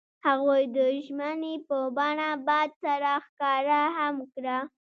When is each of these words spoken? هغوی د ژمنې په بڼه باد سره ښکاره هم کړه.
هغوی 0.27 0.63
د 0.75 0.77
ژمنې 1.05 1.55
په 1.67 1.77
بڼه 1.97 2.29
باد 2.47 2.69
سره 2.83 3.11
ښکاره 3.25 3.81
هم 3.97 4.15
کړه. 4.33 4.57